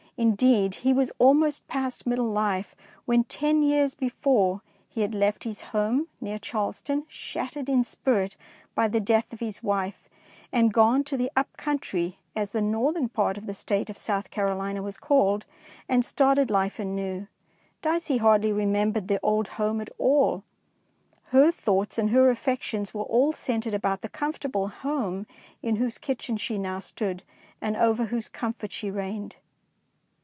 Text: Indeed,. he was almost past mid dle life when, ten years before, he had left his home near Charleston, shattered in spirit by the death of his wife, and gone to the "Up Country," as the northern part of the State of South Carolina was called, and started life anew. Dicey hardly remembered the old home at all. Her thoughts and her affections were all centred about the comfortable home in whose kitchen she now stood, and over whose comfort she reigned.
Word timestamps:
Indeed,. 0.17 0.75
he 0.75 0.93
was 0.93 1.11
almost 1.17 1.67
past 1.67 2.05
mid 2.05 2.17
dle 2.17 2.29
life 2.31 2.75
when, 3.05 3.23
ten 3.23 3.63
years 3.63 3.95
before, 3.95 4.61
he 4.87 5.01
had 5.01 5.15
left 5.15 5.45
his 5.45 5.61
home 5.61 6.09
near 6.19 6.37
Charleston, 6.37 7.05
shattered 7.07 7.67
in 7.67 7.83
spirit 7.83 8.35
by 8.75 8.87
the 8.87 8.99
death 8.99 9.33
of 9.33 9.39
his 9.39 9.63
wife, 9.63 10.07
and 10.51 10.71
gone 10.73 11.03
to 11.05 11.17
the 11.17 11.31
"Up 11.35 11.57
Country," 11.57 12.19
as 12.35 12.51
the 12.51 12.61
northern 12.61 13.09
part 13.09 13.35
of 13.35 13.47
the 13.47 13.55
State 13.55 13.89
of 13.89 13.97
South 13.97 14.29
Carolina 14.29 14.83
was 14.83 14.99
called, 14.99 15.47
and 15.89 16.05
started 16.05 16.51
life 16.51 16.77
anew. 16.77 17.27
Dicey 17.81 18.17
hardly 18.17 18.51
remembered 18.51 19.07
the 19.07 19.19
old 19.23 19.47
home 19.47 19.81
at 19.81 19.89
all. 19.97 20.43
Her 21.29 21.51
thoughts 21.51 21.97
and 21.97 22.11
her 22.11 22.29
affections 22.29 22.93
were 22.93 23.01
all 23.05 23.31
centred 23.33 23.73
about 23.73 24.01
the 24.01 24.09
comfortable 24.09 24.67
home 24.67 25.25
in 25.63 25.77
whose 25.77 25.97
kitchen 25.97 26.37
she 26.37 26.59
now 26.59 26.77
stood, 26.77 27.23
and 27.59 27.75
over 27.75 28.05
whose 28.07 28.29
comfort 28.29 28.71
she 28.71 28.91
reigned. 28.91 29.37